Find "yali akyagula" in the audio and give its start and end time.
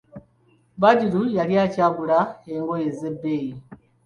1.37-2.19